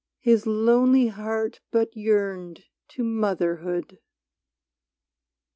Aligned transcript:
his 0.17 0.47
lonely 0.47 1.09
heart 1.09 1.59
But 1.69 1.95
yearned 1.95 2.63
to 2.87 3.03
motherhood! 3.03 3.99